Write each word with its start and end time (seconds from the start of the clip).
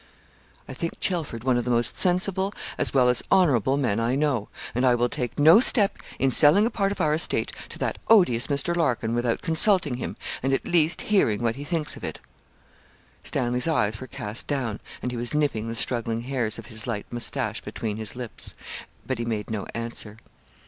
'I 0.67 0.73
think 0.73 0.99
Chelford 0.99 1.43
one 1.43 1.57
of 1.57 1.63
the 1.63 1.69
most 1.69 1.99
sensible 1.99 2.55
as 2.79 2.91
well 2.91 3.07
as 3.07 3.21
honourable 3.31 3.77
men 3.77 3.99
I 3.99 4.15
know; 4.15 4.49
and 4.73 4.83
I 4.83 4.95
will 4.95 5.09
take 5.09 5.37
no 5.37 5.59
step 5.59 5.95
in 6.17 6.31
selling 6.31 6.65
a 6.65 6.71
part 6.71 6.91
of 6.91 6.99
our 6.99 7.13
estate 7.13 7.51
to 7.69 7.77
that 7.77 7.99
odious 8.07 8.47
Mr. 8.47 8.75
Larkin, 8.75 9.13
without 9.13 9.43
consulting 9.43 9.97
him, 9.97 10.17
and 10.41 10.53
at 10.53 10.65
least 10.65 11.01
hearing 11.01 11.43
what 11.43 11.53
he 11.55 11.63
thinks 11.63 11.95
of 11.95 12.03
it.' 12.03 12.19
Stanley's 13.23 13.67
eyes 13.67 13.99
were 14.01 14.07
cast 14.07 14.47
down 14.47 14.79
and 15.03 15.11
he 15.11 15.17
was 15.17 15.35
nipping 15.35 15.67
the 15.67 15.75
struggling 15.75 16.21
hairs 16.21 16.57
of 16.57 16.65
his 16.65 16.87
light 16.87 17.05
moustache 17.11 17.61
between 17.61 17.97
his 17.97 18.15
lips 18.15 18.55
but 19.05 19.19
he 19.19 19.23
made 19.25 19.51
no 19.51 19.67
answer. 19.75 20.17